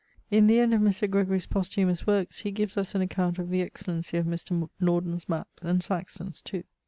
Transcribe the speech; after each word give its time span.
In 0.31 0.47
the 0.47 0.59
end 0.59 0.73
of 0.73 0.81
Mr. 0.81 1.07
Gregorie's 1.07 1.45
posthumous 1.45 2.07
workes, 2.07 2.39
he 2.39 2.49
gives 2.49 2.75
us 2.75 2.95
an 2.95 3.01
account 3.03 3.37
of 3.37 3.51
the 3.51 3.61
excellency 3.61 4.17
of 4.17 4.25
Mr. 4.25 4.67
Norden's 4.79 5.25
mappes, 5.25 5.61
and 5.61 5.83
Saxton's 5.83 6.41
too. 6.41 6.63